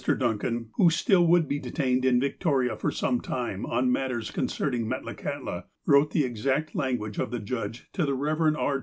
[0.17, 5.65] Duncan, who still would be detained in Victoria for some time, on matters concerning Metlakahtla,
[5.85, 8.57] wrote the exact language of the judge to the Eev.
[8.57, 8.79] R.